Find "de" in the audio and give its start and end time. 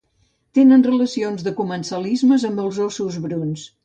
1.47-1.53